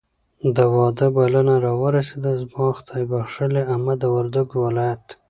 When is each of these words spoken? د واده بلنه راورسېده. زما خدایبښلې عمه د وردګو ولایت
د 0.55 0.57
واده 0.75 1.07
بلنه 1.17 1.55
راورسېده. 1.65 2.31
زما 2.41 2.67
خدایبښلې 2.77 3.61
عمه 3.71 3.93
د 4.01 4.03
وردګو 4.15 4.55
ولایت 4.65 5.05